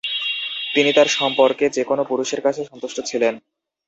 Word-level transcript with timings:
তিনি 0.73 0.89
তার 0.93 1.09
সম্পর্কে 1.17 1.65
যে 1.69 1.83
কোন 1.83 1.99
পুরুষের 2.03 2.41
কাছে 2.41 2.61
সন্তুষ্ট 2.65 2.97
ছিলেন। 3.05 3.33